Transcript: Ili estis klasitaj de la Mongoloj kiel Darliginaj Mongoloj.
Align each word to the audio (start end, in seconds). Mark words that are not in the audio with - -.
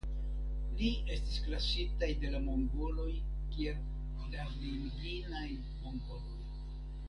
Ili 0.77 0.87
estis 1.15 1.35
klasitaj 1.47 2.09
de 2.23 2.31
la 2.37 2.41
Mongoloj 2.47 3.07
kiel 3.57 3.79
Darliginaj 4.37 5.47
Mongoloj. 5.59 6.53